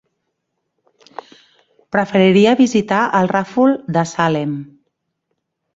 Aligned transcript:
Preferiria 1.97 2.57
visitar 2.63 3.05
el 3.21 3.33
Ràfol 3.37 3.79
de 3.99 4.09
Salem. 4.15 4.59